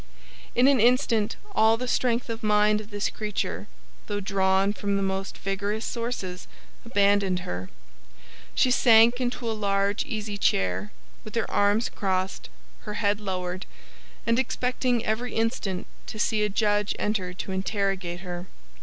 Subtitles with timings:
[0.55, 3.67] In an instant all the strength of mind of this creature,
[4.07, 6.47] though drawn from the most vigorous sources,
[6.83, 7.69] abandoned her;
[8.55, 10.91] she sank into a large easy chair,
[11.23, 13.67] with her arms crossed, her head lowered,
[14.25, 18.47] and expecting every instant to see a judge enter to interrogate her.